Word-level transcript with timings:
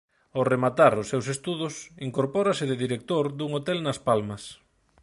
Ao 0.35 0.43
rematar 0.53 0.93
os 1.01 1.09
seus 1.11 1.25
estudos 1.35 1.73
incorpórase 2.07 2.63
de 2.67 2.81
director 2.83 3.25
dun 3.37 3.51
hotel 3.57 3.77
nas 3.83 3.99
Palmas. 4.07 4.43